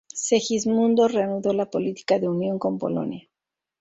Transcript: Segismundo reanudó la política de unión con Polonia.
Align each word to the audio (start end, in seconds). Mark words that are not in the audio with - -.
Segismundo 0.15 1.07
reanudó 1.07 1.53
la 1.53 1.69
política 1.69 2.17
de 2.17 2.27
unión 2.27 2.57
con 2.57 2.79
Polonia. 2.79 3.29